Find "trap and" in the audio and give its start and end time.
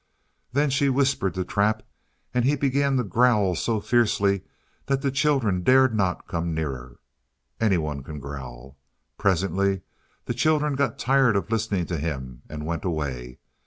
1.45-2.43